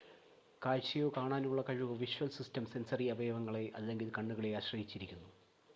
കാഴ്ചയോ 0.61 1.11
കാണാനുള്ള 1.17 1.61
കഴിവോ 1.61 1.95
visual 1.95 2.29
system 2.29 2.65
sensory 2.65 3.07
അവയവങ്ങളെ 3.09 3.65
അല്ലെങ്കിൽ 3.75 4.09
കണ്ണുകളെ 4.17 4.51
ആശ്രയിച്ചിരിക്കുന്നു 4.53 5.29